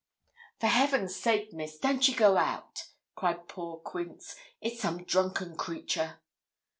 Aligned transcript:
'For 0.59 0.65
Heaven's 0.65 1.15
sake, 1.15 1.53
Miss, 1.53 1.77
don't 1.77 2.07
ye 2.07 2.15
go 2.15 2.35
out,' 2.35 2.87
cried 3.13 3.47
poor 3.47 3.77
Quince; 3.77 4.35
'it's 4.59 4.81
some 4.81 5.03
drunken 5.03 5.55
creature.' 5.55 6.19